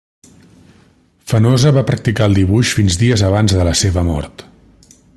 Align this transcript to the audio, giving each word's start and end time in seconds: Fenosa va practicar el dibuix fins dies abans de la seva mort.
Fenosa 1.33 1.73
va 1.77 1.85
practicar 1.91 2.31
el 2.31 2.39
dibuix 2.39 2.73
fins 2.79 2.99
dies 3.05 3.25
abans 3.31 3.57
de 3.59 3.69
la 3.71 3.79
seva 3.85 4.09
mort. 4.13 4.47